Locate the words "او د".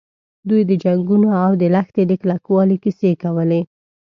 1.43-1.63